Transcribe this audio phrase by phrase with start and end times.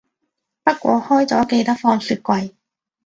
[0.63, 2.53] 不過開咗記得放雪櫃